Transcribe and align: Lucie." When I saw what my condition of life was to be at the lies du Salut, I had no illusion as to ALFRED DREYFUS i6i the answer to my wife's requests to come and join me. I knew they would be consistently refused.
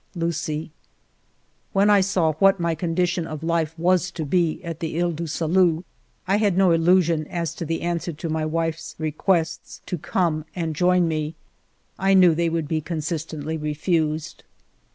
Lucie." 0.25 0.71
When 1.73 1.87
I 1.91 2.01
saw 2.01 2.33
what 2.39 2.59
my 2.59 2.73
condition 2.73 3.27
of 3.27 3.43
life 3.43 3.77
was 3.77 4.09
to 4.09 4.25
be 4.25 4.59
at 4.63 4.79
the 4.79 4.99
lies 4.99 5.13
du 5.13 5.27
Salut, 5.27 5.83
I 6.27 6.37
had 6.37 6.57
no 6.57 6.71
illusion 6.71 7.27
as 7.27 7.53
to 7.53 7.65
ALFRED 7.65 7.67
DREYFUS 7.67 7.67
i6i 7.67 7.67
the 7.67 7.81
answer 7.85 8.13
to 8.13 8.29
my 8.29 8.43
wife's 8.43 8.95
requests 8.97 9.81
to 9.85 9.99
come 9.99 10.45
and 10.55 10.75
join 10.75 11.07
me. 11.07 11.35
I 11.99 12.15
knew 12.15 12.33
they 12.33 12.49
would 12.49 12.67
be 12.67 12.81
consistently 12.81 13.57
refused. 13.57 14.43